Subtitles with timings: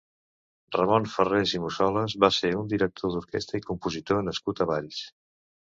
[0.75, 5.09] Ramon Ferrés i Musolas va ser un director d'orquestra i compositor nascut a Valls.